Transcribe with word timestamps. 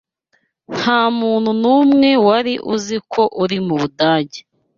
Nta 0.75 0.99
muntu 1.19 1.49
n'umwe 1.61 2.09
wari 2.27 2.53
uzi 2.73 2.97
ko 3.11 3.23
uri 3.43 3.57
mu 3.65 3.75
Budage. 3.81 4.39